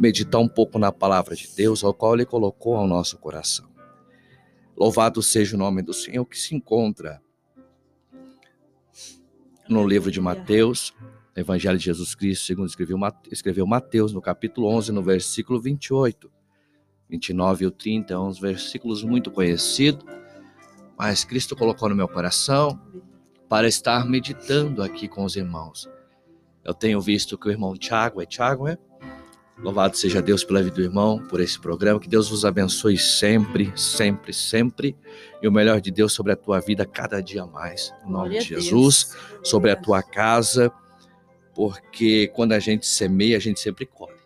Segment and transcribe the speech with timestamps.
[0.00, 3.68] meditar um pouco na palavra de Deus, ao qual Ele colocou ao nosso coração.
[4.74, 7.20] Louvado seja o nome do Senhor que se encontra
[9.68, 10.94] no livro de Mateus,
[11.36, 12.70] Evangelho de Jesus Cristo, segundo
[13.30, 16.32] escreveu, Mateus, no capítulo 11, no versículo 28.
[17.10, 20.04] 29 e o 30, é uns versículos muito conhecidos,
[20.96, 22.80] mas Cristo colocou no meu coração
[23.48, 25.90] para estar meditando aqui com os irmãos.
[26.64, 28.78] Eu tenho visto que o irmão Tiago, é Tiago, é?
[29.62, 32.00] Louvado seja Deus pela vida do irmão, por esse programa.
[32.00, 34.96] Que Deus vos abençoe sempre, sempre, sempre.
[35.42, 37.92] E o melhor de Deus sobre a tua vida cada dia mais.
[38.02, 40.72] Em nome Glória de Jesus, sobre a tua casa.
[41.54, 44.18] Porque quando a gente semeia, a gente sempre colhe.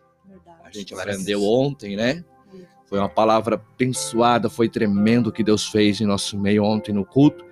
[0.62, 2.24] A gente aprendeu ontem, né?
[2.86, 7.05] Foi uma palavra abençoada, foi tremendo o que Deus fez em nosso meio ontem no
[7.05, 7.44] culto.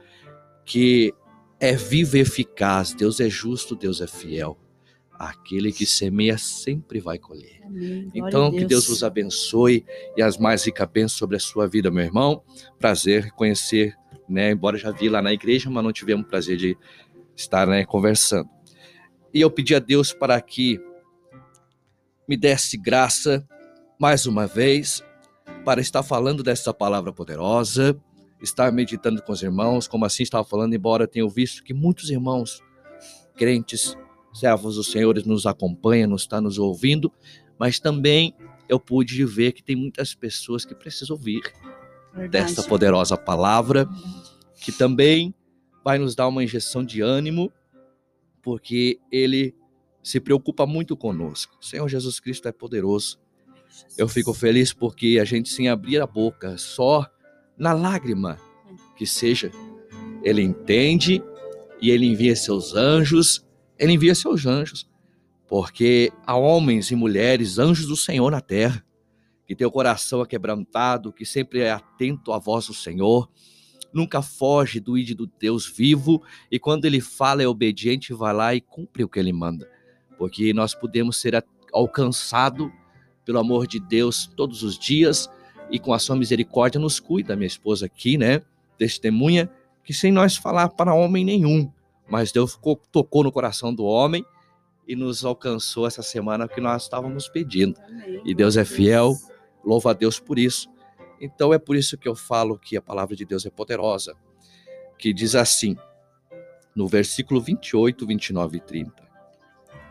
[0.64, 1.12] Que
[1.58, 2.94] é vivo e eficaz.
[2.94, 4.56] Deus é justo, Deus é fiel.
[5.22, 7.60] Aquele que semeia sempre vai colher.
[7.64, 8.10] Amém.
[8.12, 8.60] Então, Deus.
[8.60, 9.84] que Deus vos abençoe
[10.16, 12.42] e as mais ricas bênçãos sobre a sua vida, meu irmão.
[12.76, 13.94] Prazer conhecer,
[14.28, 14.50] né?
[14.50, 16.76] Embora já vi lá na igreja, mas não tivemos o prazer de
[17.36, 18.50] estar né, conversando.
[19.32, 20.80] E eu pedi a Deus para que
[22.28, 23.46] me desse graça
[24.00, 25.04] mais uma vez
[25.64, 27.96] para estar falando dessa palavra poderosa
[28.42, 32.60] estar meditando com os irmãos, como assim estava falando, embora tenha visto que muitos irmãos
[33.36, 33.96] crentes,
[34.32, 37.12] servos dos senhores nos acompanham, nos está nos ouvindo,
[37.58, 38.34] mas também
[38.68, 41.42] eu pude ver que tem muitas pessoas que precisam ouvir
[42.14, 42.46] Verdade.
[42.46, 43.88] desta poderosa palavra,
[44.60, 45.34] que também
[45.84, 47.52] vai nos dar uma injeção de ânimo,
[48.40, 49.54] porque ele
[50.02, 51.56] se preocupa muito conosco.
[51.60, 53.20] O Senhor Jesus Cristo é poderoso.
[53.96, 57.06] Eu fico feliz porque a gente, sem abrir a boca, só
[57.56, 58.38] na lágrima
[58.96, 59.50] que seja.
[60.22, 61.22] Ele entende
[61.80, 63.44] e ele envia seus anjos,
[63.78, 64.88] ele envia seus anjos,
[65.48, 68.84] porque há homens e mulheres, anjos do Senhor na terra,
[69.46, 73.28] que tem o coração aquebrantado, que sempre é atento à voz do Senhor,
[73.92, 78.54] nunca foge do ídolo do Deus vivo, e quando ele fala é obediente, vai lá
[78.54, 79.70] e cumpre o que ele manda,
[80.16, 82.70] porque nós podemos ser alcançados
[83.24, 85.28] pelo amor de Deus todos os dias,
[85.70, 88.42] e com a sua misericórdia nos cuida, minha esposa aqui, né?
[88.78, 89.50] Testemunha
[89.84, 91.70] que sem nós falar para homem nenhum,
[92.12, 92.60] mas Deus
[92.92, 94.22] tocou no coração do homem
[94.86, 97.80] e nos alcançou essa semana que nós estávamos pedindo.
[98.22, 99.16] E Deus é fiel,
[99.64, 100.68] louva a Deus por isso.
[101.18, 104.14] Então é por isso que eu falo que a palavra de Deus é poderosa,
[104.98, 105.74] que diz assim,
[106.76, 108.92] no versículo 28, 29 e 30.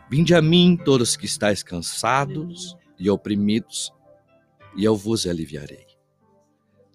[0.08, 3.92] Vinde a mim todos que estáis cansados e oprimidos,
[4.76, 5.86] e eu vos aliviarei.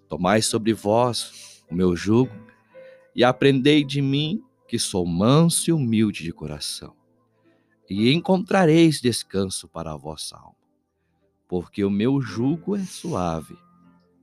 [0.08, 2.32] Tomai sobre vós o meu jugo
[3.14, 6.94] e aprendei de mim, que sou manso e humilde de coração,
[7.88, 10.54] e encontrareis descanso para a vossa alma,
[11.48, 13.56] porque o meu jugo é suave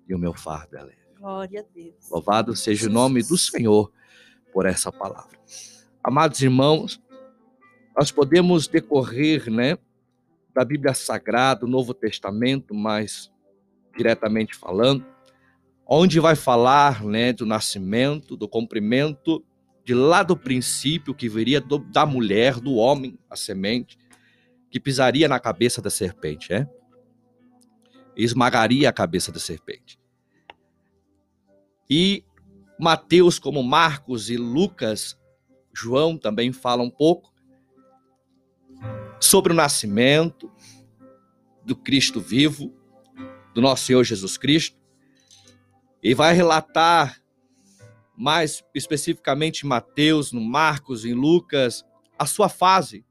[0.07, 1.06] e o meu fardo é leve.
[1.17, 2.09] Glória a Deus.
[2.11, 3.91] Louvado seja o nome do Senhor
[4.53, 5.39] por essa palavra.
[6.03, 7.01] Amados irmãos,
[7.97, 9.79] nós podemos decorrer, né,
[10.53, 13.31] da Bíblia Sagrada, o Novo Testamento, mas
[13.97, 15.03] diretamente falando,
[15.88, 19.44] onde vai falar né, do nascimento, do cumprimento
[19.85, 23.97] de lá do princípio que viria do, da mulher, do homem, a semente,
[24.72, 26.68] que pisaria na cabeça da serpente, é?
[28.18, 30.00] Esmagaria a cabeça da serpente.
[31.88, 32.25] E
[32.79, 35.16] Mateus, como Marcos e Lucas,
[35.72, 37.31] João também falam um pouco
[39.19, 40.51] sobre o nascimento
[41.63, 42.74] do Cristo vivo,
[43.53, 44.78] do nosso Senhor Jesus Cristo,
[46.01, 47.22] e vai relatar
[48.17, 51.83] mais especificamente em Mateus, no Marcos, em Lucas,
[52.17, 53.05] a sua fase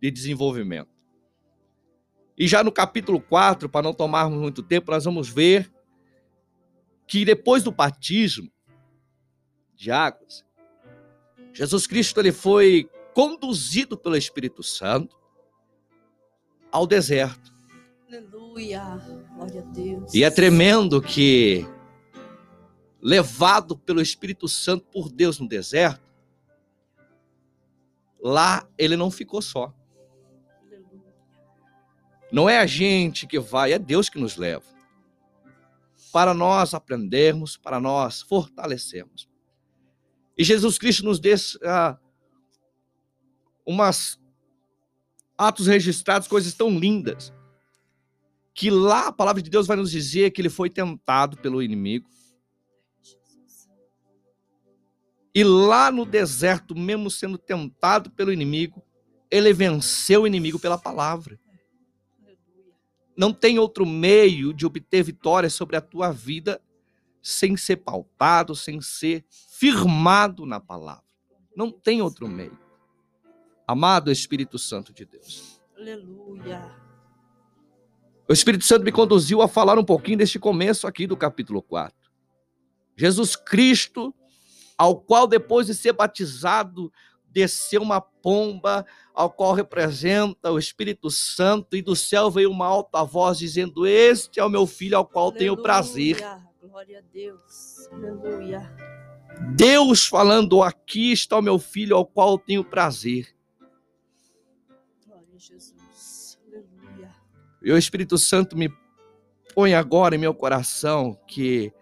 [0.00, 0.90] de desenvolvimento.
[2.36, 5.72] E já no capítulo 4, para não tomarmos muito tempo, nós vamos ver
[7.06, 8.50] que depois do batismo
[9.74, 10.44] de águas,
[11.52, 15.18] Jesus Cristo ele foi conduzido pelo Espírito Santo
[16.70, 17.52] ao deserto.
[18.06, 19.00] Aleluia.
[19.34, 20.14] Glória a Deus.
[20.14, 21.66] E é tremendo que,
[23.00, 26.02] levado pelo Espírito Santo por Deus no deserto,
[28.20, 29.72] lá ele não ficou só.
[32.30, 34.64] Não é a gente que vai, é Deus que nos leva.
[36.12, 39.28] Para nós aprendermos, para nós fortalecermos.
[40.36, 41.98] E Jesus Cristo nos deixa ah,
[43.66, 44.18] umas
[45.36, 47.32] atos registrados, coisas tão lindas
[48.58, 52.08] que lá a palavra de Deus vai nos dizer que ele foi tentado pelo inimigo.
[55.38, 58.84] E lá no deserto, mesmo sendo tentado pelo inimigo,
[59.30, 61.38] ele venceu o inimigo pela palavra.
[63.16, 66.60] Não tem outro meio de obter vitória sobre a tua vida
[67.22, 71.04] sem ser pautado, sem ser firmado na palavra.
[71.54, 72.58] Não tem outro meio.
[73.64, 75.62] Amado Espírito Santo de Deus.
[75.76, 76.68] Aleluia.
[78.28, 81.96] O Espírito Santo me conduziu a falar um pouquinho deste começo aqui do capítulo 4.
[82.96, 84.12] Jesus Cristo,
[84.78, 86.92] ao qual depois de ser batizado,
[87.26, 93.02] desceu uma pomba, ao qual representa o Espírito Santo, e do céu veio uma alta
[93.02, 95.38] voz dizendo: Este é o meu filho ao qual Aleluia.
[95.40, 96.16] tenho prazer.
[96.62, 97.88] Glória a Deus.
[97.90, 98.72] Aleluia.
[99.56, 103.34] Deus falando: Aqui está o meu filho ao qual tenho prazer.
[105.04, 106.38] Glória a Jesus.
[106.46, 107.14] Aleluia.
[107.62, 108.72] E o Espírito Santo me
[109.54, 111.72] põe agora em meu coração que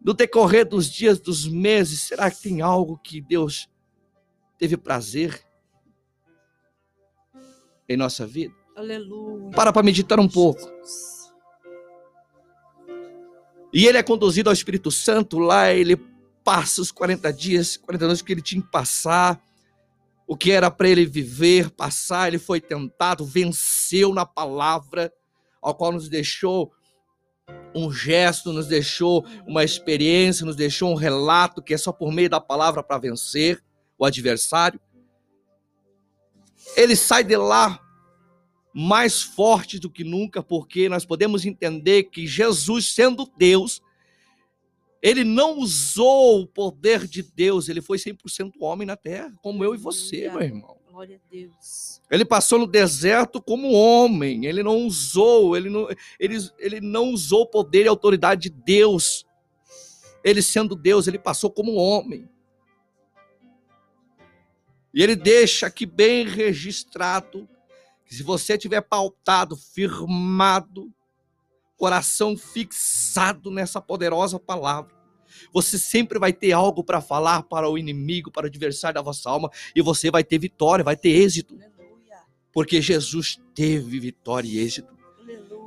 [0.00, 3.68] no decorrer dos dias, dos meses, será que tem algo que Deus
[4.58, 5.42] teve prazer
[7.88, 8.54] em nossa vida?
[8.76, 9.50] Aleluia.
[9.50, 10.70] Para para meditar um pouco.
[13.72, 15.96] E ele é conduzido ao Espírito Santo, lá ele
[16.42, 19.42] passa os 40 dias, 40 anos que ele tinha que passar,
[20.26, 25.12] o que era para ele viver, passar, ele foi tentado, venceu na palavra,
[25.60, 26.72] ao qual nos deixou
[27.78, 32.28] um gesto, nos deixou uma experiência, nos deixou um relato que é só por meio
[32.28, 33.62] da palavra para vencer
[33.98, 34.80] o adversário.
[36.76, 37.80] Ele sai de lá
[38.74, 43.82] mais forte do que nunca, porque nós podemos entender que Jesus, sendo Deus,
[45.02, 49.74] ele não usou o poder de Deus, ele foi 100% homem na terra, como eu
[49.74, 50.77] e você, meu irmão.
[50.98, 52.02] Glória a Deus.
[52.10, 55.86] Ele passou no deserto como homem, ele não usou, ele não,
[56.18, 59.24] ele, ele não usou o poder e autoridade de Deus.
[60.24, 62.28] Ele sendo Deus, ele passou como homem.
[64.92, 67.48] E ele deixa aqui bem registrado
[68.04, 70.92] que se você tiver pautado, firmado,
[71.76, 74.97] coração fixado nessa poderosa palavra,
[75.52, 79.30] você sempre vai ter algo para falar para o inimigo, para o adversário da vossa
[79.30, 81.58] alma, e você vai ter vitória, vai ter êxito,
[82.52, 84.96] porque Jesus teve vitória e êxito.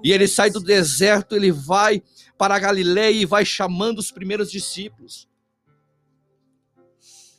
[0.03, 2.01] E ele sai do deserto, ele vai
[2.38, 5.27] para a Galileia e vai chamando os primeiros discípulos.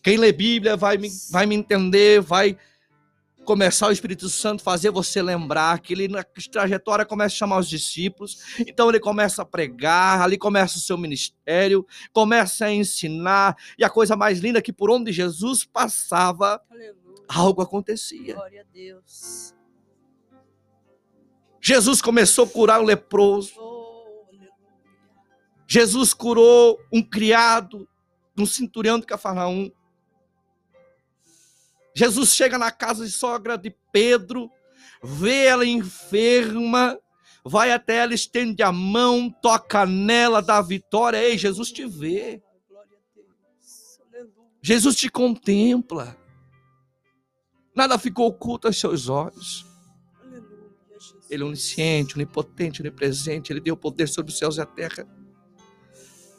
[0.02, 2.56] Quem lê Bíblia vai me, vai me entender, vai
[3.44, 7.68] começar o Espírito Santo fazer você lembrar que ele na trajetória começa a chamar os
[7.68, 13.84] discípulos, então ele começa a pregar, ali começa o seu ministério, começa a ensinar, e
[13.84, 17.24] a coisa mais linda é que por onde Jesus passava, Aleluia.
[17.28, 18.34] algo acontecia.
[18.34, 19.54] Glória a Deus.
[21.60, 23.82] Jesus começou a curar o leproso, Oh.
[25.72, 27.88] Jesus curou um criado
[28.36, 29.72] de um centurião de Cafarnaum.
[31.94, 34.50] Jesus chega na casa de sogra de Pedro,
[35.02, 36.98] vê ela enferma,
[37.44, 41.22] vai até ela, estende a mão, toca nela, dá vitória.
[41.22, 42.42] Ei, Jesus te vê.
[44.62, 46.16] Jesus te contempla.
[47.74, 49.66] Nada ficou oculto aos seus olhos.
[51.28, 53.52] Ele é onisciente, onipotente, onipresente.
[53.52, 55.06] Ele deu poder sobre os céus e a terra.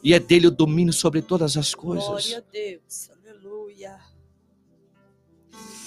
[0.03, 2.05] E é dele o domínio sobre todas as coisas.
[2.05, 3.09] Glória a Deus.
[3.09, 4.12] Aleluia.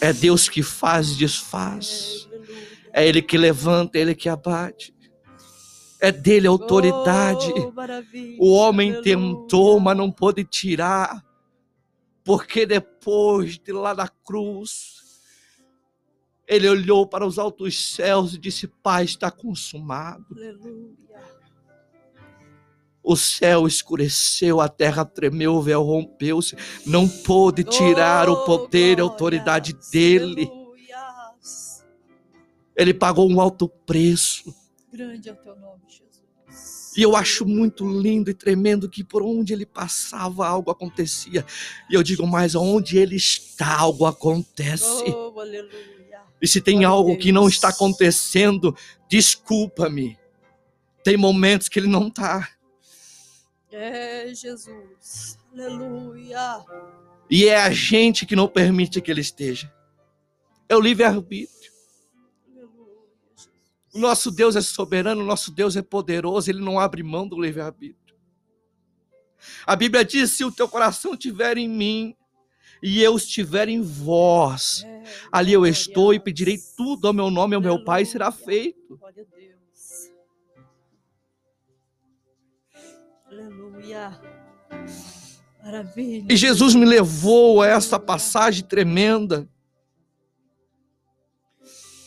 [0.00, 2.28] É Deus que faz e desfaz.
[2.92, 4.94] É Ele que levanta, é Ele que abate.
[6.00, 7.52] É dele a autoridade.
[8.38, 8.46] Oh.
[8.46, 11.25] O homem tentou, mas não pôde tirar.
[12.23, 14.96] Porque depois de lá da cruz,
[16.46, 20.26] ele olhou para os altos céus e disse: Pai, está consumado.
[20.30, 20.96] Aleluia.
[23.08, 26.56] O céu escureceu, a terra tremeu, o véu rompeu-se.
[26.84, 30.50] Não pôde tirar o Oh, poder e a autoridade dele.
[32.75, 34.52] Ele pagou um alto preço.
[34.92, 36.94] Grande é o teu nome, Jesus.
[36.96, 41.46] E eu acho muito lindo e tremendo que por onde ele passava algo acontecia.
[41.88, 45.04] E eu digo mais, onde ele está algo acontece.
[45.06, 46.22] Oh, aleluia.
[46.42, 47.54] E se tem a algo que não Deus.
[47.54, 48.76] está acontecendo,
[49.08, 50.18] desculpa-me.
[51.04, 52.55] Tem momentos que ele não está.
[53.78, 55.38] É, Jesus.
[55.52, 56.64] Aleluia.
[57.30, 59.71] E é a gente que não permite que ele esteja.
[60.66, 61.73] É o livre-arbítrio.
[63.92, 67.38] O nosso Deus é soberano, o nosso Deus é poderoso, ele não abre mão do
[67.38, 68.16] livre-arbítrio.
[69.66, 72.16] A Bíblia diz: se o teu coração estiver em mim
[72.83, 77.54] e eu estiver em vós, É, ali eu estou e pedirei tudo ao meu nome
[77.54, 78.97] e ao meu Pai e será feito.
[78.97, 79.65] Glória a Deus.
[83.37, 84.19] Aleluia.
[85.62, 86.33] Maravilha.
[86.33, 89.47] E Jesus me levou a essa passagem tremenda.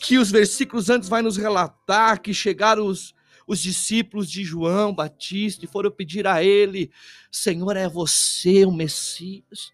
[0.00, 3.14] que os versículos antes vai nos relatar que chegaram os,
[3.46, 6.90] os discípulos de João Batista e foram pedir a ele:
[7.30, 9.72] Senhor, é você o Messias?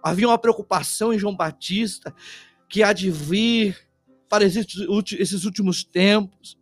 [0.00, 2.14] Havia uma preocupação em João Batista
[2.68, 3.76] que há de vir
[4.28, 6.56] para esses últimos tempos.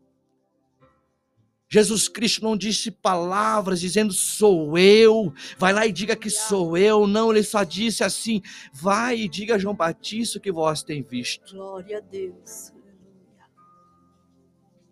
[1.74, 7.04] Jesus Cristo não disse palavras dizendo sou eu, vai lá e diga que sou eu.
[7.04, 8.40] Não, ele só disse assim:
[8.72, 11.52] vai e diga a João Batista que vós tem visto.
[11.52, 12.72] Glória a Deus.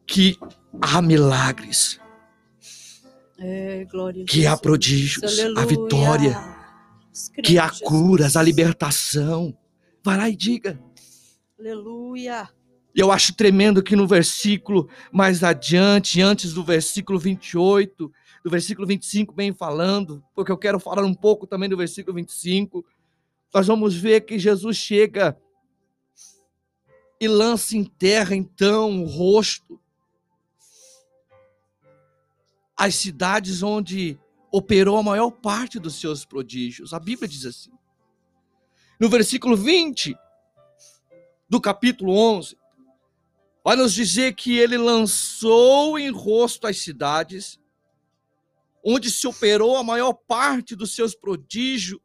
[0.04, 0.36] Que
[0.80, 2.00] há milagres.
[3.38, 3.86] É,
[4.26, 6.36] que há prodígios, a vitória,
[7.44, 9.56] que há curas, a libertação.
[10.02, 10.82] Vai lá e diga.
[11.56, 12.48] Aleluia.
[12.94, 18.12] Eu acho tremendo que no versículo mais adiante, antes do versículo 28,
[18.44, 22.84] do versículo 25, bem falando, porque eu quero falar um pouco também do versículo 25,
[23.54, 25.36] nós vamos ver que Jesus chega
[27.20, 29.80] e lança em terra então o rosto
[32.76, 34.18] as cidades onde
[34.50, 36.92] operou a maior parte dos seus prodígios.
[36.92, 37.70] A Bíblia diz assim.
[38.98, 40.16] No versículo 20
[41.48, 42.56] do capítulo 11,
[43.64, 47.60] vai nos dizer que ele lançou em rosto as cidades
[48.84, 52.00] onde se operou a maior parte dos seus prodígios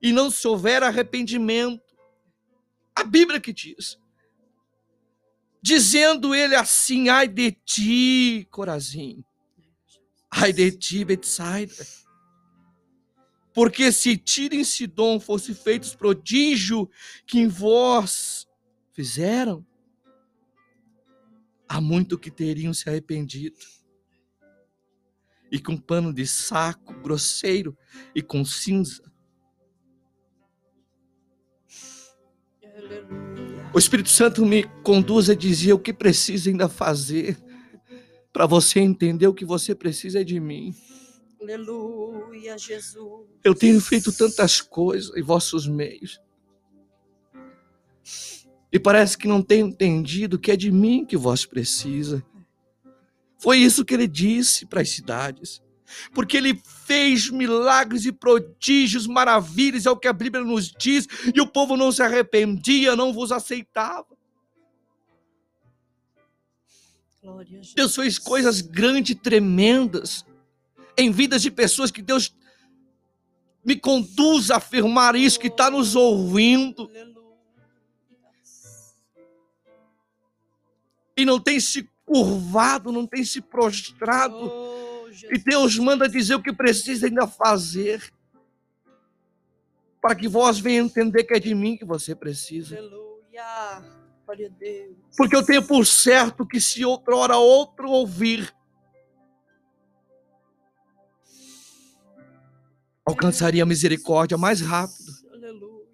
[0.00, 1.82] e não se houver arrependimento.
[2.94, 3.98] A Bíblia que diz.
[5.60, 9.22] Dizendo ele assim: ai de ti, Corazim,
[10.30, 11.86] ai de ti, Betsaida.
[13.52, 16.88] Porque se Tiro e Sidom fossem feitos prodígio
[17.26, 18.46] que em vós
[18.92, 19.66] fizeram,
[21.70, 23.56] há muito que teriam se arrependido.
[25.52, 27.78] E com pano de saco grosseiro
[28.12, 29.04] e com cinza.
[33.72, 37.38] O Espírito Santo me conduz a dizer o que precisa ainda fazer
[38.32, 40.74] para você entender o que você precisa de mim.
[41.40, 43.28] Aleluia, Jesus.
[43.44, 46.20] Eu tenho feito tantas coisas em vossos meios.
[48.72, 52.24] E parece que não tem entendido que é de mim que vós precisa.
[53.38, 55.62] Foi isso que ele disse para as cidades.
[56.14, 61.40] Porque ele fez milagres e prodígios, maravilhas, é o que a Bíblia nos diz, e
[61.40, 64.06] o povo não se arrependia, não vos aceitava.
[67.74, 70.24] Deus fez coisas grandes, tremendas,
[70.96, 72.34] em vidas de pessoas que Deus
[73.64, 76.90] me conduz a afirmar isso, que está nos ouvindo.
[81.20, 84.36] E não tem se curvado, não tem se prostrado.
[84.36, 88.12] Oh, e Deus manda dizer o que precisa ainda fazer.
[90.00, 92.76] Para que vós venha entender que é de mim que você precisa.
[92.76, 93.82] Aleluia.
[94.24, 94.96] Glória Deus.
[95.16, 98.54] Porque eu tenho por certo que se outra hora outro ouvir,
[103.04, 105.12] alcançaria a misericórdia mais rápido.
[105.32, 105.86] Aleluia.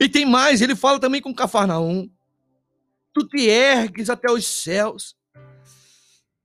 [0.00, 2.08] E tem mais, ele fala também com Cafarnaum
[3.18, 5.16] tu te ergues até os céus.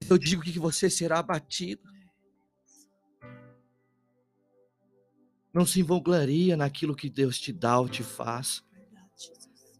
[0.10, 1.84] Eu digo que você será abatido.
[5.54, 8.64] Não se vanglaria naquilo que Deus te dá ou te faz.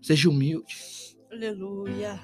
[0.02, 0.78] Seja humilde.
[1.32, 2.22] Aleluia.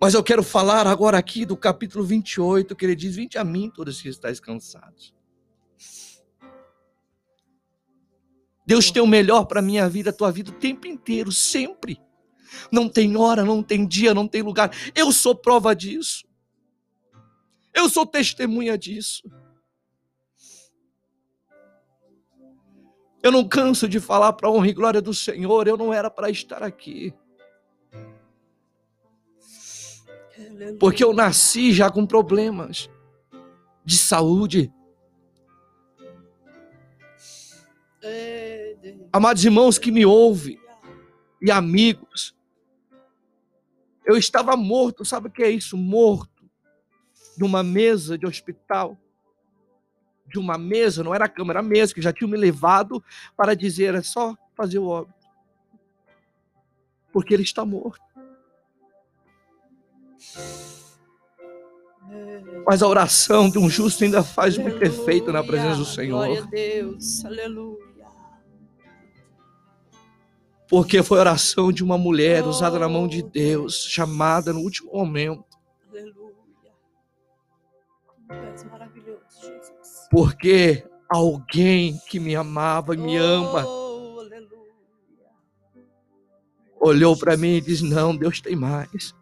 [0.00, 3.70] Mas eu quero falar agora aqui do capítulo 28, que ele diz: Vinde a mim,
[3.74, 5.12] todos que estáis cansados.
[8.64, 12.00] Deus tem o melhor para a minha vida, a tua vida, o tempo inteiro, sempre
[12.70, 14.70] não tem hora, não tem dia, não tem lugar.
[14.94, 16.24] Eu sou prova disso.
[17.72, 19.30] Eu sou testemunha disso.
[23.22, 26.10] Eu não canso de falar para a honra e glória do Senhor, eu não era
[26.10, 27.12] para estar aqui.
[30.78, 32.88] Porque eu nasci já com problemas
[33.84, 34.72] de saúde.
[39.12, 40.58] Amados irmãos que me ouvem
[41.42, 42.34] e amigos,
[44.10, 45.76] eu estava morto, sabe o que é isso?
[45.76, 46.48] Morto.
[47.36, 48.98] De uma mesa de hospital.
[50.26, 53.02] De uma mesa, não era a cama, era a mesa, que já tinham me levado
[53.36, 55.28] para dizer, é só fazer o óbito.
[57.12, 58.00] Porque ele está morto.
[62.66, 66.26] Mas a oração de um justo ainda faz muito efeito na presença do Senhor.
[66.26, 67.89] Glória a Deus, aleluia.
[70.70, 74.92] Porque foi a oração de uma mulher usada na mão de Deus, chamada no último
[74.92, 75.44] momento.
[75.90, 76.32] Aleluia.
[78.70, 80.08] maravilhoso, Jesus.
[80.08, 83.66] Porque alguém que me amava e me ama
[86.80, 89.12] olhou para mim e disse: Não, Deus tem mais.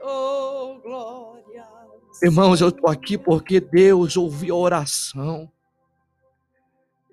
[0.00, 1.68] Oh, glória.
[2.22, 5.50] Irmãos, eu estou aqui porque Deus ouviu a oração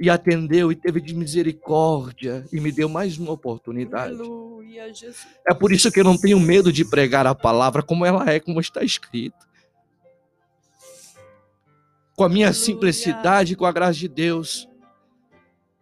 [0.01, 4.15] e atendeu e teve de misericórdia e me deu mais uma oportunidade.
[4.15, 5.27] Aleluia, Jesus.
[5.47, 8.39] É por isso que eu não tenho medo de pregar a palavra como ela é,
[8.39, 9.47] como está escrito.
[12.15, 12.65] Com a minha Aleluia.
[12.65, 14.67] simplicidade, com a graça de Deus.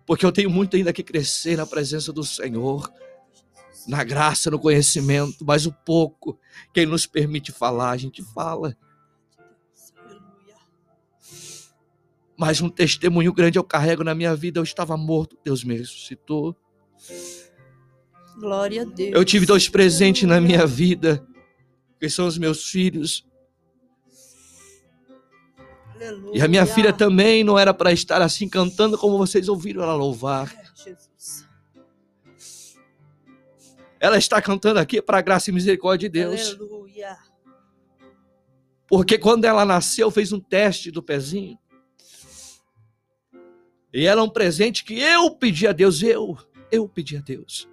[0.06, 2.92] Porque eu tenho muito ainda que crescer na presença do Senhor,
[3.88, 6.38] na graça, no conhecimento, mas o pouco
[6.74, 8.76] que Ele nos permite falar, a gente fala.
[12.40, 14.62] Mas um testemunho grande eu carrego na minha vida.
[14.62, 16.56] Eu estava morto, Deus me ressuscitou.
[18.38, 19.12] Glória a Deus.
[19.14, 21.22] Eu tive dois presentes na minha vida,
[22.00, 23.28] que são os meus filhos.
[25.94, 26.38] Aleluia.
[26.38, 29.96] E a minha filha também não era para estar assim cantando como vocês ouviram ela
[29.96, 30.50] louvar.
[30.54, 31.46] É, Jesus.
[34.00, 36.56] Ela está cantando aqui para a graça e misericórdia de Deus.
[36.56, 37.18] Aleluia.
[38.88, 41.60] Porque quando ela nasceu, fez um teste do pezinho.
[43.94, 46.38] E era um presente que eu pedi a Deus, eu,
[46.72, 47.68] eu pedi a Deus.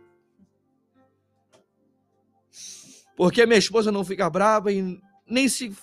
[3.14, 5.75] Porque minha esposa não fica brava e nem se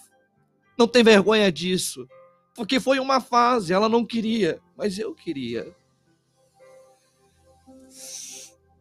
[0.77, 2.07] não tem vergonha disso.
[2.55, 5.75] Porque foi uma fase, ela não queria, mas eu queria.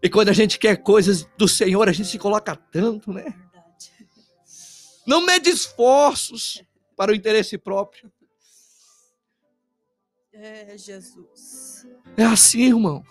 [0.02, 3.34] E quando a gente quer coisas do Senhor, a gente se coloca tanto, né?
[5.06, 6.62] Não mede esforços
[6.96, 8.12] para o interesse próprio.
[10.42, 11.86] É, Jesus.
[12.16, 13.04] É assim, irmão.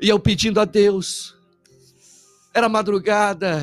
[0.00, 1.38] E eu pedindo a Deus.
[2.52, 3.62] Era madrugada,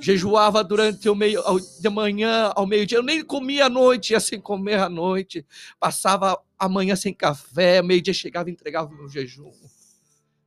[0.00, 2.98] jejuava durante o meio ao, de manhã ao meio-dia.
[2.98, 5.46] Eu nem comia à noite, ia sem comer à noite.
[5.78, 9.52] Passava a manhã sem café, meio-dia chegava e entregava o meu jejum.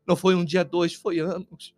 [0.05, 1.73] Não foi um dia, dois, foi anos.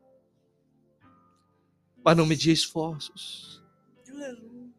[2.04, 3.64] Mas não media esforços.
[4.10, 4.74] Aleluia.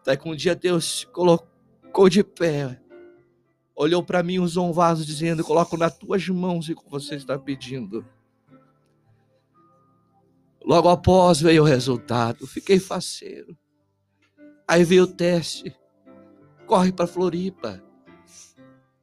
[0.00, 1.06] Até que um dia Deus se
[1.90, 2.80] colocou de pé,
[3.74, 7.38] olhou para mim, usou um vaso, dizendo: Coloco nas tuas mãos o que você está
[7.38, 8.06] pedindo.
[10.64, 13.56] Logo após veio o resultado, fiquei faceiro.
[14.68, 15.74] Aí veio o teste.
[16.66, 17.82] Corre para Floripa,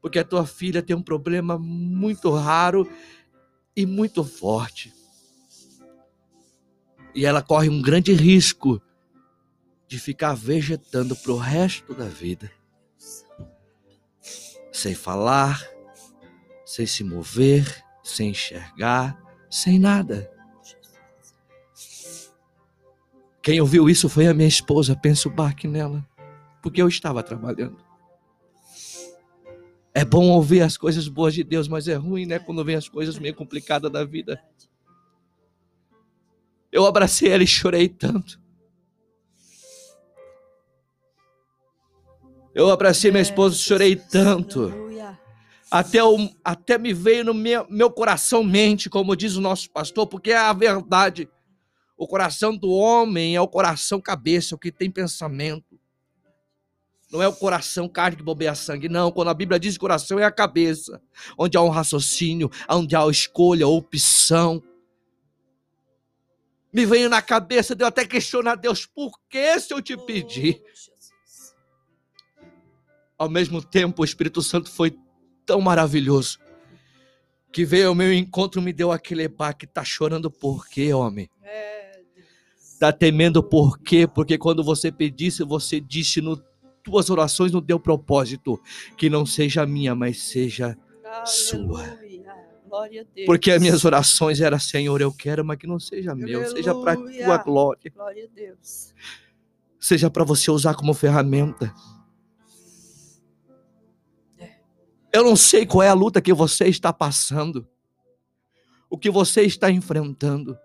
[0.02, 2.90] porque a tua filha tem um problema muito raro
[3.76, 4.94] e muito forte.
[7.14, 8.82] E ela corre um grande risco
[9.88, 12.50] de ficar vegetando pro resto da vida.
[14.78, 15.68] Sem falar,
[16.64, 20.32] sem se mover, sem enxergar, sem nada.
[23.42, 26.08] Quem ouviu isso foi a minha esposa, penso baque nela,
[26.62, 27.84] porque eu estava trabalhando.
[29.96, 32.88] É bom ouvir as coisas boas de Deus, mas é ruim, né, quando vem as
[32.88, 34.40] coisas meio complicadas da vida.
[36.72, 38.40] Eu abracei ela e chorei tanto.
[42.58, 44.70] Eu abracei minha esposa e chorei tanto.
[45.70, 50.08] Até, o- até me veio no meu, meu coração mente, como diz o nosso pastor,
[50.08, 51.30] porque é a verdade.
[51.96, 55.80] O coração do homem é o coração cabeça, o que tem pensamento.
[57.12, 59.12] Não é o coração carne que bobeia sangue, não.
[59.12, 61.00] Quando a Bíblia diz coração, é a cabeça,
[61.38, 64.64] onde há um raciocínio, onde há escolha, opção.
[66.74, 70.60] Me veio na cabeça de eu até questionar Deus, por que se eu te pedir?
[73.18, 74.96] Ao mesmo tempo, o Espírito Santo foi
[75.46, 76.38] tão maravilhoso
[77.52, 79.66] que veio ao meu encontro e me deu aquele baque.
[79.66, 81.30] Tá chorando por quê, homem?
[81.42, 82.78] É, Deus.
[82.80, 84.06] Tá temendo por quê?
[84.08, 86.42] Porque quando você pedisse, você disse no
[86.84, 88.62] tuas orações no teu propósito
[88.96, 90.78] que não seja minha, mas seja
[91.26, 91.84] sua.
[91.84, 92.08] Aleluia.
[92.66, 96.48] Glória a porque as minhas orações eram Senhor, eu quero, mas que não seja meu,
[96.50, 97.26] seja para Aleluia.
[97.26, 98.94] tua glória, Glória a Deus.
[99.80, 101.74] seja para você usar como ferramenta.
[105.18, 107.68] Eu não sei qual é a luta que você está passando,
[108.88, 110.56] o que você está enfrentando.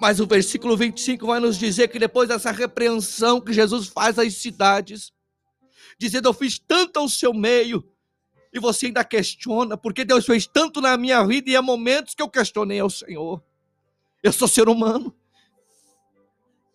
[0.00, 4.34] Mas o versículo 25 vai nos dizer que depois dessa repreensão que Jesus faz às
[4.34, 5.12] cidades,
[5.96, 7.88] dizendo: Eu fiz tanto ao seu meio,
[8.52, 12.22] e você ainda questiona, porque Deus fez tanto na minha vida, e há momentos que
[12.22, 13.40] eu questionei ao Senhor.
[14.24, 15.14] Eu sou ser humano.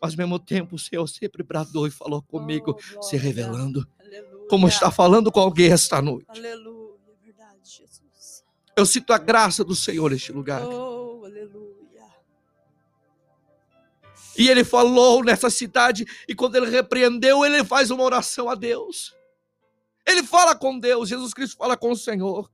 [0.02, 4.35] Mas ao mesmo tempo, o Senhor sempre bradou e falou comigo, Oh, se revelando, Aleluia.
[4.50, 6.28] Como está falando com alguém esta noite.
[6.30, 7.00] Aleluia.
[7.08, 8.44] É verdade, Jesus.
[8.76, 10.64] Eu sinto a graça do Senhor neste lugar.
[10.66, 11.76] Oh, aleluia.
[14.38, 19.16] E ele falou nessa cidade, e quando ele repreendeu, ele faz uma oração a Deus.
[20.06, 22.52] Ele fala com Deus, Jesus Cristo fala com o Senhor.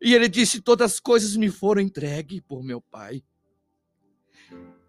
[0.00, 3.22] E ele disse: Todas as coisas me foram entregues por meu Pai.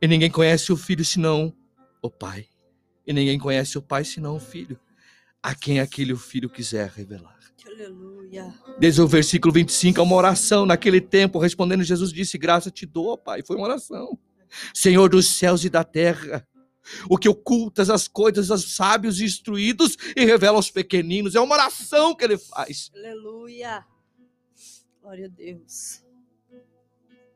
[0.01, 1.53] E ninguém conhece o filho senão
[2.01, 2.47] o Pai.
[3.05, 4.79] E ninguém conhece o Pai senão o filho,
[5.41, 7.39] a quem aquele filho quiser revelar.
[7.65, 8.53] Aleluia.
[8.79, 10.65] Desde o versículo 25, é uma oração.
[10.65, 13.41] Naquele tempo, respondendo, Jesus disse: Graça te dou, Pai.
[13.43, 14.17] Foi uma oração.
[14.73, 16.45] Senhor dos céus e da terra,
[17.09, 21.35] o que ocultas as coisas aos sábios e instruídos e revela aos pequeninos.
[21.35, 22.91] É uma oração que ele faz.
[22.93, 23.85] Aleluia.
[25.01, 26.03] Glória a Deus.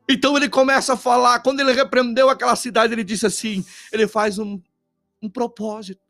[0.08, 1.40] Então ele começa a falar.
[1.40, 4.60] Quando ele repreendeu aquela cidade, ele disse assim: ele faz um,
[5.20, 6.00] um propósito,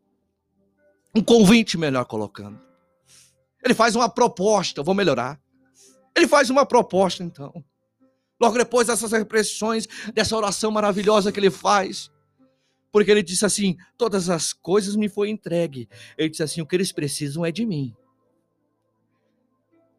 [1.16, 2.60] um convite, melhor colocando.
[3.64, 5.40] Ele faz uma proposta, vou melhorar.
[6.14, 7.64] Ele faz uma proposta, então.
[8.38, 12.10] Logo depois dessas repressões, dessa oração maravilhosa que ele faz,
[12.92, 15.88] porque ele disse assim: todas as coisas me foi entregue.
[16.18, 17.96] Ele disse assim: o que eles precisam é de mim.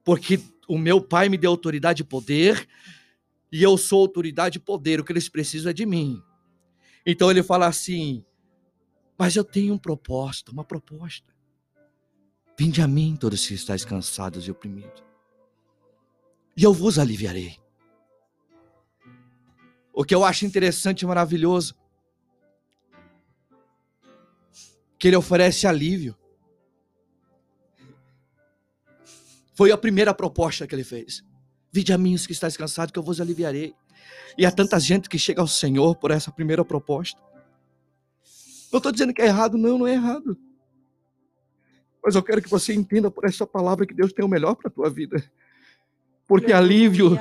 [0.03, 2.67] Porque o meu pai me deu autoridade e poder,
[3.51, 6.21] e eu sou autoridade e poder, o que eles precisam é de mim.
[7.03, 8.23] Então ele fala assim:
[9.17, 11.34] mas eu tenho um propósito, uma proposta.
[12.58, 15.03] Vinde a mim, todos que estáis cansados e oprimidos,
[16.56, 17.60] e eu vos aliviarei.
[19.93, 21.75] O que eu acho interessante e maravilhoso,
[24.97, 26.15] que ele oferece alívio.
[29.53, 31.23] Foi a primeira proposta que ele fez.
[31.71, 33.75] Vinde a mim os que estáis cansados, que eu vos aliviarei.
[34.38, 37.19] E há tanta gente que chega ao Senhor por essa primeira proposta.
[38.71, 40.38] Não estou dizendo que é errado, não, não é errado.
[42.03, 44.67] Mas eu quero que você entenda por essa palavra que Deus tem o melhor para
[44.67, 45.23] a tua vida.
[46.25, 47.17] Porque alívio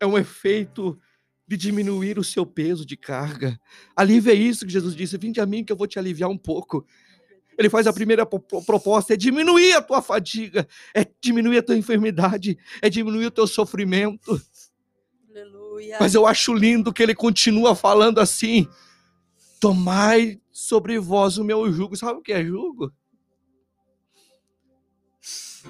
[0.00, 0.98] é um efeito
[1.46, 3.58] de diminuir o seu peso de carga.
[3.96, 6.36] Alívio é isso que Jesus disse: Vinde a mim que eu vou te aliviar um
[6.38, 6.86] pouco.
[7.56, 11.62] Ele faz a primeira po- po- proposta: é diminuir a tua fadiga, é diminuir a
[11.62, 14.40] tua enfermidade, é diminuir o teu sofrimento.
[15.30, 15.96] Aleluia.
[15.98, 18.68] Mas eu acho lindo que ele continua falando assim:
[19.60, 21.96] Tomai sobre vós o meu jugo.
[21.96, 22.92] Sabe o que é jugo?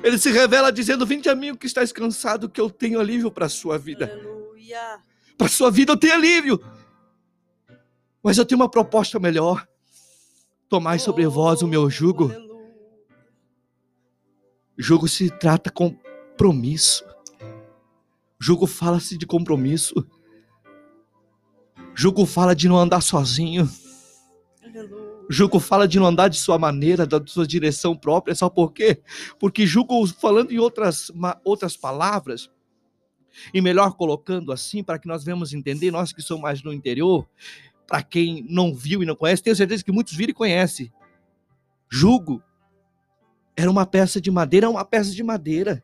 [0.03, 3.31] Ele se revela dizendo: Vinde a mim o que estáis cansado, que eu tenho alívio
[3.31, 4.11] para a sua vida.
[5.37, 6.61] Para a sua vida eu tenho alívio.
[8.22, 9.66] Mas eu tenho uma proposta melhor.
[10.68, 12.31] Tomai sobre vós o meu jugo.
[12.31, 12.48] Oh.
[14.77, 17.05] Jugo se trata compromisso.
[18.38, 19.94] Jugo fala-se de compromisso.
[21.98, 23.68] Jugo fala de não andar sozinho.
[25.28, 28.37] Jugo fala de não andar de sua maneira, da sua direção própria.
[28.37, 29.02] Sabe por quê?
[29.37, 31.11] Porque jugo, falando em outras,
[31.42, 32.48] outras palavras,
[33.52, 37.28] e melhor colocando assim, para que nós venhamos entender, nós que somos mais no interior,
[37.84, 40.92] para quem não viu e não conhece, tenho certeza que muitos viram e conhecem.
[41.90, 42.40] Jugo
[43.56, 45.82] era uma peça de madeira, é uma peça de madeira.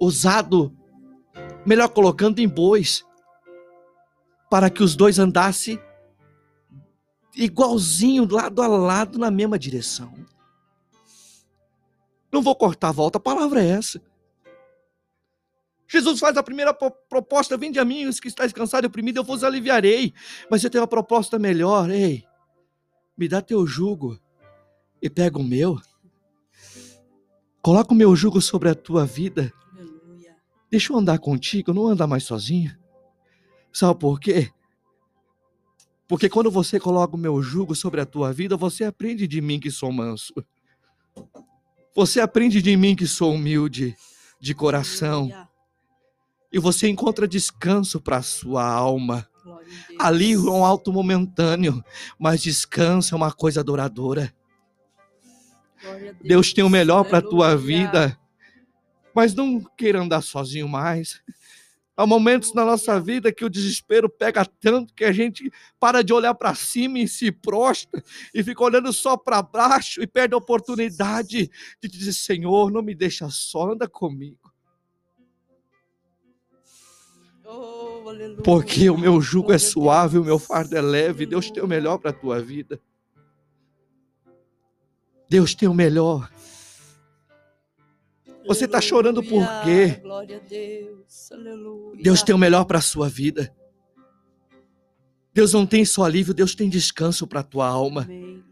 [0.00, 0.72] Usado,
[1.66, 3.04] melhor colocando, em bois,
[4.50, 5.80] para que os dois andassem
[7.36, 10.12] igualzinho, lado a lado, na mesma direção.
[12.32, 14.02] Não vou cortar a volta, a palavra é essa.
[15.88, 19.18] Jesus faz a primeira po- proposta: vinde a mim, os que estáis cansados e oprimidos,
[19.18, 20.12] eu vos aliviarei.
[20.50, 22.24] Mas eu tenho uma proposta melhor, ei,
[23.16, 24.18] me dá teu jugo
[25.00, 25.80] e pega o meu.
[27.62, 29.52] Coloca o meu jugo sobre a tua vida.
[29.72, 30.36] Aleluia.
[30.70, 32.79] Deixa eu andar contigo, não andar mais sozinho.
[33.72, 34.50] Sabe por quê?
[36.08, 39.60] Porque quando você coloca o meu jugo sobre a tua vida, você aprende de mim
[39.60, 40.34] que sou manso.
[41.94, 43.96] Você aprende de mim que sou humilde
[44.40, 45.30] de coração.
[46.52, 49.28] E você encontra descanso para a sua alma.
[49.44, 50.00] Glória a Deus.
[50.00, 51.80] Alívio é um alto momentâneo,
[52.18, 54.34] mas descanso é uma coisa duradoura.
[55.84, 58.18] A Deus tem o melhor para a tua vida.
[59.14, 61.22] Mas não queira andar sozinho mais.
[62.00, 66.14] Há momentos na nossa vida que o desespero pega tanto que a gente para de
[66.14, 70.38] olhar para cima e se prostra e fica olhando só para baixo e perde a
[70.38, 74.50] oportunidade de dizer: Senhor, não me deixa só, anda comigo.
[77.44, 78.02] Oh.
[78.42, 81.26] Porque o meu jugo é suave, o meu fardo é leve.
[81.26, 82.80] Deus tem o melhor para a tua vida.
[85.28, 86.30] Deus tem o melhor.
[88.46, 90.00] Você tá chorando por quê?
[90.48, 91.30] Deus.
[92.02, 93.54] Deus tem o melhor para a sua vida.
[95.32, 98.02] Deus não tem só alívio, Deus tem descanso para a tua alma.
[98.02, 98.44] Amém.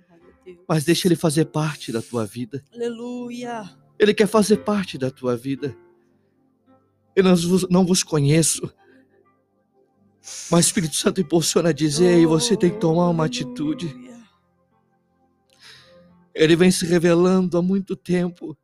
[0.68, 2.64] Mas deixa Ele fazer parte da tua vida.
[2.72, 3.68] Aleluia.
[3.98, 5.76] Ele quer fazer parte da tua vida.
[7.16, 8.72] Eu não vos, não vos conheço.
[10.50, 13.94] Mas o Espírito Santo impulsiona a dizer, e você tem que tomar uma atitude.
[16.34, 18.56] Ele vem se revelando há muito tempo.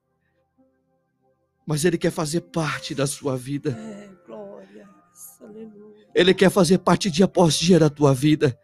[1.66, 3.70] Mas ele quer fazer parte da sua vida.
[3.70, 4.88] É, glória.
[5.40, 6.08] Aleluia.
[6.14, 8.58] Ele quer fazer parte dia após dia da tua vida.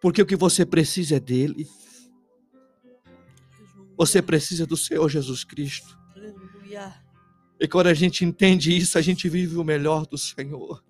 [0.00, 1.68] Porque o que você precisa é dele.
[3.96, 5.98] Você precisa do Senhor Jesus Cristo.
[6.14, 6.92] Aleluia.
[7.60, 10.82] E quando a gente entende isso, a gente vive o melhor do Senhor.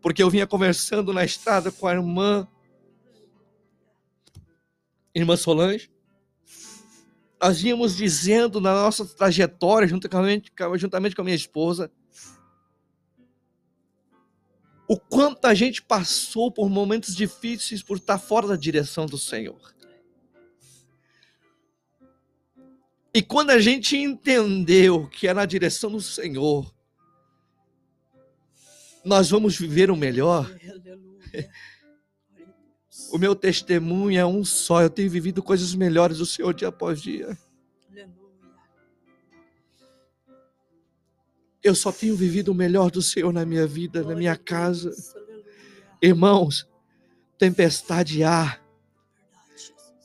[0.00, 2.46] Porque eu vinha conversando na estrada com a irmã,
[5.14, 5.93] irmã Solange.
[7.44, 11.92] Nós íamos dizendo na nossa trajetória, juntamente, juntamente com a minha esposa,
[14.88, 19.60] o quanto a gente passou por momentos difíceis por estar fora da direção do Senhor.
[23.12, 26.74] E quando a gente entendeu que é na direção do Senhor,
[29.04, 30.46] nós vamos viver o melhor.
[30.46, 31.50] Aleluia.
[33.12, 34.82] O meu testemunho é um só.
[34.82, 37.36] Eu tenho vivido coisas melhores do Senhor dia após dia.
[41.62, 44.90] Eu só tenho vivido o melhor do Senhor na minha vida, na minha casa.
[46.02, 46.68] Irmãos,
[47.38, 48.60] tempestade há,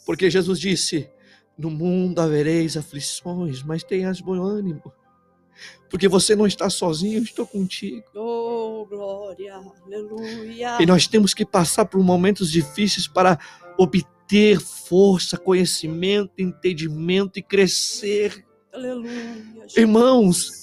[0.06, 1.10] porque Jesus disse:
[1.58, 4.92] No mundo havereis aflições, mas tenhas bom ânimo.
[5.90, 8.04] Porque você não está sozinho, eu estou contigo.
[8.90, 9.56] Glória.
[9.86, 10.78] Aleluia.
[10.82, 13.38] E nós temos que passar por momentos difíceis para
[13.78, 18.46] obter força, conhecimento, entendimento e crescer.
[18.74, 19.36] Aleluia.
[19.62, 19.78] Jesus.
[19.78, 20.60] Irmãos,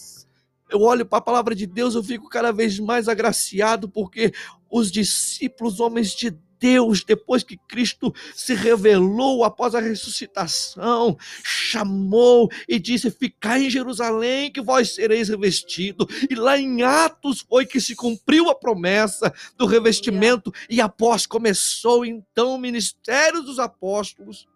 [0.68, 4.32] Eu olho para a palavra de Deus, eu fico cada vez mais agraciado, porque
[4.68, 12.78] os discípulos, homens de Deus, depois que Cristo se revelou após a ressuscitação, chamou e
[12.78, 16.06] disse: Ficai em Jerusalém, que vós sereis revestidos.
[16.30, 22.04] E lá em Atos foi que se cumpriu a promessa do revestimento, e após começou
[22.04, 24.46] então o ministério dos apóstolos,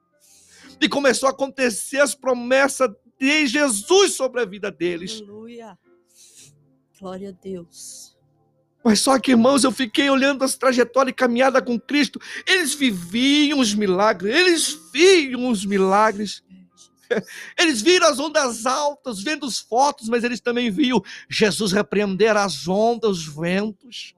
[0.80, 5.20] e começou a acontecer as promessas de Jesus sobre a vida deles.
[5.20, 5.78] Aleluia.
[6.98, 8.19] Glória a Deus.
[8.82, 12.20] Mas só que, irmãos, eu fiquei olhando as trajetórias e caminhada com Cristo.
[12.46, 16.42] Eles viviam os milagres, eles viam os milagres.
[17.58, 22.68] Eles viram as ondas altas, vendo as fotos, mas eles também viam Jesus repreender as
[22.68, 24.14] ondas, os ventos.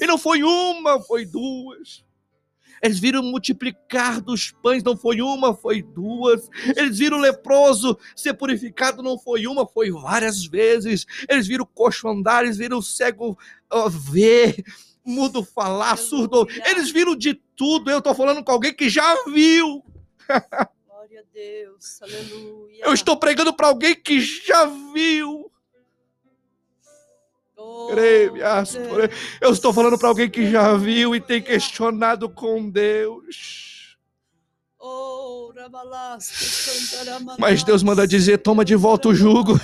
[0.00, 2.04] E não foi uma, foi duas.
[2.82, 6.48] Eles viram multiplicar dos pães, não foi uma, foi duas.
[6.76, 11.06] Eles viram o leproso ser purificado, não foi uma, foi várias vezes.
[11.28, 13.38] Eles viram o coxo andar, eles viram o cego
[13.90, 14.62] ver,
[15.04, 16.46] mudo falar, surdo.
[16.66, 17.90] Eles viram de tudo.
[17.90, 19.82] Eu estou falando com alguém que já viu.
[20.86, 22.02] Glória a Deus.
[22.02, 22.84] Aleluia.
[22.84, 25.50] Eu estou pregando para alguém que já viu.
[29.40, 33.96] Eu estou falando para alguém que já viu e tem questionado com Deus.
[34.80, 35.52] Oh.
[37.38, 39.60] Mas Deus manda dizer: toma de volta o jugo.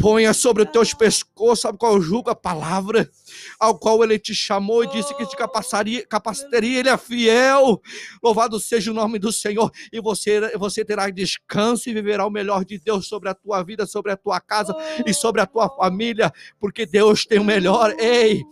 [0.00, 2.30] Ponha sobre os teus pescoços, sabe qual é o jugo?
[2.30, 3.10] A palavra
[3.58, 7.80] ao qual ele te chamou e disse que te capacitaria, capacitaria, ele é fiel.
[8.22, 9.70] Louvado seja o nome do Senhor.
[9.92, 13.86] E você, você terá descanso e viverá o melhor de Deus sobre a tua vida,
[13.86, 14.74] sobre a tua casa
[15.06, 17.94] e sobre a tua família, porque Deus tem o melhor.
[17.98, 18.42] Ei,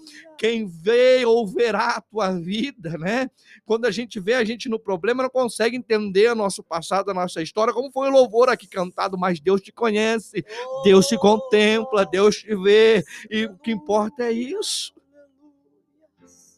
[0.40, 3.29] quem vê ou verá a tua vida, né?
[3.66, 7.14] Quando a gente vê a gente no problema, não consegue entender o nosso passado, a
[7.14, 10.43] nossa história, como foi o louvor aqui cantado, mas Deus te conhece,
[10.83, 14.69] Deus te contempla, Deus te vê, e o que importa é isso.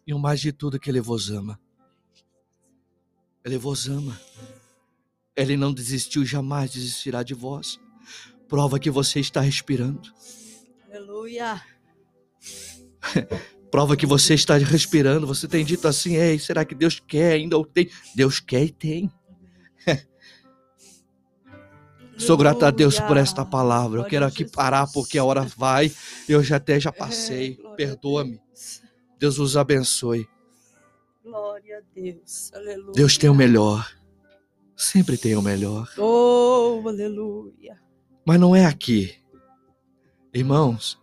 [0.07, 1.59] E o mais de tudo que Ele vos ama.
[3.45, 4.21] Ele vos ama.
[5.37, 7.81] Ele não desistiu, jamais desistirá de vós.
[8.49, 10.13] Prova que você está respirando.
[10.89, 11.63] Aleluia.
[13.71, 15.27] Prova que você está respirando.
[15.27, 17.91] Você tem dito assim: Ei, será que Deus quer ainda ou tem?
[18.15, 19.11] Deus quer e tem.
[22.23, 24.01] Sou grato a Deus por esta palavra.
[24.01, 25.91] Eu quero aqui parar porque a hora vai.
[26.29, 27.59] Eu já até já passei.
[27.61, 28.39] É, a Perdoa-me.
[28.39, 28.83] Deus.
[29.19, 30.29] Deus os abençoe.
[31.25, 32.53] Glória a Deus.
[32.55, 32.93] Aleluia.
[32.95, 33.91] Deus tem o melhor.
[34.77, 35.89] Sempre tem o melhor.
[35.99, 37.77] Oh, aleluia.
[38.25, 39.17] Mas não é aqui.
[40.33, 41.01] Irmãos,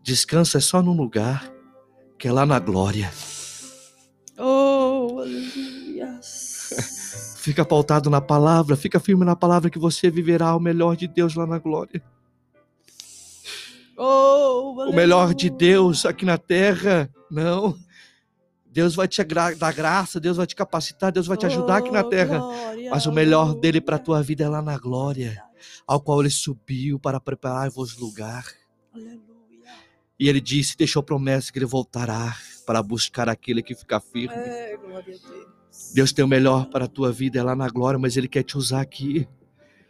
[0.00, 1.52] descanso é só num lugar
[2.16, 3.12] que é lá na glória.
[4.38, 5.67] Oh, aleluia.
[7.48, 11.34] Fica pautado na palavra, fica firme na palavra que você viverá o melhor de Deus
[11.34, 12.02] lá na glória.
[13.96, 15.48] Oh, O melhor de.
[15.48, 17.74] Deus aqui na terra, não.
[18.66, 22.02] Deus vai te dar graça, Deus vai te capacitar, Deus vai te ajudar aqui na
[22.02, 22.38] Oh, terra.
[22.90, 25.42] Mas o melhor dele para a tua vida é lá na glória,
[25.86, 28.44] ao qual ele subiu para preparar-vos lugar.
[30.20, 34.36] E ele disse, deixou promessa que ele voltará para buscar aquele que fica firme.
[34.36, 35.57] É, glória a Deus.
[35.94, 38.42] Deus tem o melhor para a tua vida, é lá na glória, mas Ele quer
[38.42, 39.26] te usar aqui.